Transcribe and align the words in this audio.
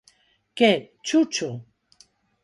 _¿Que, 0.57 0.71
Chucho? 1.07 1.49